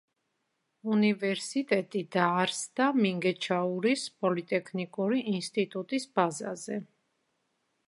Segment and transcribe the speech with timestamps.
[0.93, 6.83] უნივერსიტეტი დაარსდა მინგეჩაურის პოლიტექნიკური ინსტიტუტის ბაზაზე.